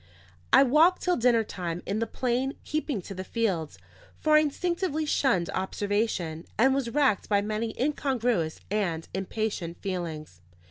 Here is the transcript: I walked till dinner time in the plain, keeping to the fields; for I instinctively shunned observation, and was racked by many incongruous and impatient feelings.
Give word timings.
I 0.51 0.63
walked 0.63 1.03
till 1.03 1.15
dinner 1.15 1.43
time 1.43 1.83
in 1.85 1.99
the 1.99 2.07
plain, 2.07 2.55
keeping 2.65 3.03
to 3.03 3.13
the 3.13 3.23
fields; 3.23 3.77
for 4.19 4.35
I 4.35 4.39
instinctively 4.39 5.05
shunned 5.05 5.51
observation, 5.53 6.45
and 6.57 6.73
was 6.73 6.89
racked 6.89 7.29
by 7.29 7.41
many 7.41 7.79
incongruous 7.79 8.59
and 8.71 9.07
impatient 9.13 9.79
feelings. 9.79 10.41